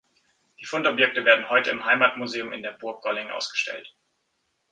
Die 0.59 0.65
Fundobjekte 0.65 1.25
werden 1.25 1.47
heute 1.49 1.69
im 1.69 1.85
Heimatmuseum 1.85 2.51
in 2.53 2.63
der 2.63 2.71
Burg 2.71 3.03
Golling 3.03 3.29
ausgestellt. 3.29 3.95